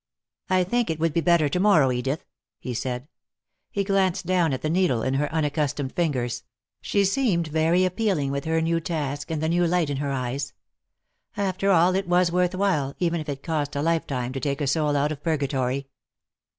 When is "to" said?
1.47-1.59, 14.33-14.39